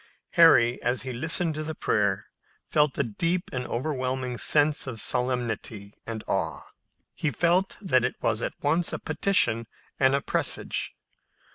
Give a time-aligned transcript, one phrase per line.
[0.31, 2.25] Harry, as he listened to the prayer,
[2.71, 6.61] felt a deep and overwhelming sense of solemnity and awe.
[7.13, 9.67] He felt that it was at once a petition
[9.99, 10.95] and a presage.